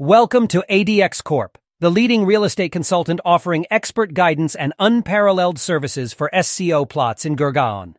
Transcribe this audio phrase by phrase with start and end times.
[0.00, 6.12] Welcome to ADX Corp, the leading real estate consultant offering expert guidance and unparalleled services
[6.12, 7.94] for SCO plots in Gurgaon.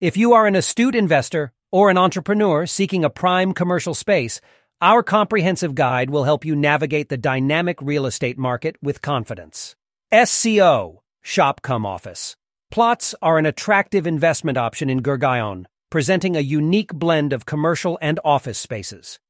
[0.00, 4.40] If you are an astute investor or an entrepreneur seeking a prime commercial space,
[4.80, 9.76] our comprehensive guide will help you navigate the dynamic real estate market with confidence.
[10.12, 12.36] SCO, Shop Cum Office.
[12.72, 18.18] Plots are an attractive investment option in Gurgaon, presenting a unique blend of commercial and
[18.24, 19.20] office spaces.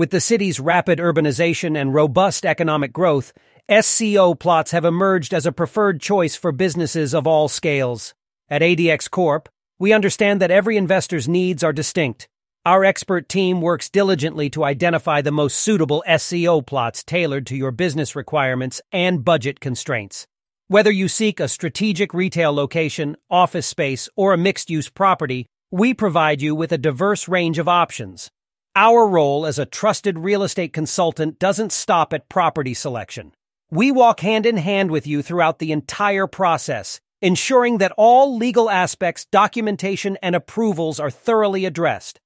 [0.00, 3.34] With the city's rapid urbanization and robust economic growth,
[3.70, 8.14] SCO plots have emerged as a preferred choice for businesses of all scales.
[8.48, 12.30] At ADX Corp, we understand that every investor's needs are distinct.
[12.64, 17.70] Our expert team works diligently to identify the most suitable SCO plots tailored to your
[17.70, 20.26] business requirements and budget constraints.
[20.68, 25.92] Whether you seek a strategic retail location, office space, or a mixed use property, we
[25.92, 28.30] provide you with a diverse range of options.
[28.76, 33.32] Our role as a trusted real estate consultant doesn't stop at property selection.
[33.68, 38.70] We walk hand in hand with you throughout the entire process, ensuring that all legal
[38.70, 42.20] aspects, documentation, and approvals are thoroughly addressed.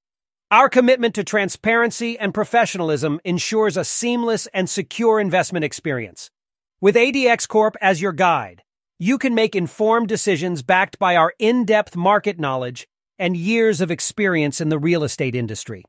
[0.50, 6.30] Our commitment to transparency and professionalism ensures a seamless and secure investment experience.
[6.78, 8.62] With ADX Corp as your guide,
[8.98, 12.86] you can make informed decisions backed by our in-depth market knowledge
[13.18, 15.84] and years of experience in the real estate industry.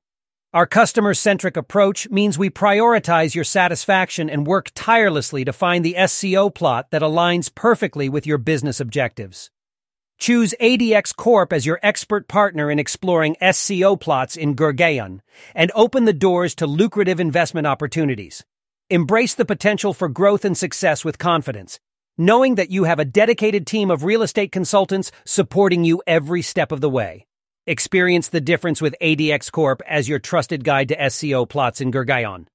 [0.56, 5.98] Our customer centric approach means we prioritize your satisfaction and work tirelessly to find the
[6.08, 9.52] SCO plot that aligns perfectly with your business objectives.
[10.17, 15.20] Choose ADX Corp as your expert partner in exploring SCO plots in Gurgaon
[15.53, 18.45] and open the doors to lucrative investment opportunities.
[18.89, 21.81] Embrace the potential for growth and success with confidence,
[22.17, 26.72] knowing that you have a dedicated team of real estate consultants supporting you every step
[26.72, 27.26] of the way.
[27.67, 32.45] Experience the difference with ADX Corp as your trusted guide to SCO plots in Gurgaon.